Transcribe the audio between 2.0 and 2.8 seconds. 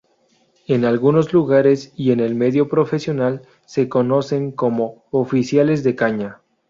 en el medio